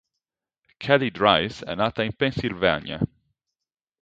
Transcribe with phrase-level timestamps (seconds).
[0.79, 2.99] Kelly-Dreiss è nata in Pennsylvania.